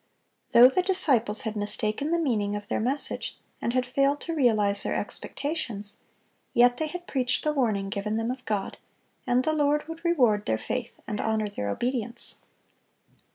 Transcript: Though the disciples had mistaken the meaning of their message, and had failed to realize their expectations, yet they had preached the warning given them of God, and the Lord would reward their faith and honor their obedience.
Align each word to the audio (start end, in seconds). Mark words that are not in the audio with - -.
Though 0.49 0.67
the 0.67 0.81
disciples 0.81 1.41
had 1.41 1.55
mistaken 1.55 2.09
the 2.09 2.17
meaning 2.17 2.55
of 2.55 2.67
their 2.69 2.79
message, 2.79 3.37
and 3.61 3.73
had 3.73 3.85
failed 3.85 4.19
to 4.21 4.33
realize 4.33 4.81
their 4.81 4.95
expectations, 4.95 5.97
yet 6.53 6.77
they 6.77 6.87
had 6.87 7.05
preached 7.05 7.43
the 7.43 7.53
warning 7.53 7.87
given 7.87 8.17
them 8.17 8.31
of 8.31 8.43
God, 8.45 8.79
and 9.27 9.43
the 9.43 9.53
Lord 9.53 9.87
would 9.87 10.03
reward 10.03 10.47
their 10.47 10.57
faith 10.57 10.99
and 11.05 11.21
honor 11.21 11.49
their 11.49 11.69
obedience. 11.69 12.37